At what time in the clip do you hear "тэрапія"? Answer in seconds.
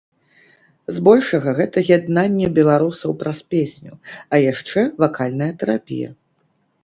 5.65-6.09